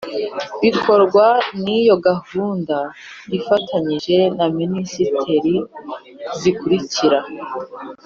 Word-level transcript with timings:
Bikorwa 0.61 1.25
ry 1.57 1.67
iyo 1.79 1.95
gahunda 2.07 2.77
ifatanyije 3.37 4.17
na 4.37 4.45
minisiteri 4.59 5.55
zikurikira 6.39 7.19